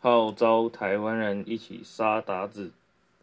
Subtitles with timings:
[0.00, 2.72] 号召台湾人一起杀鞑子。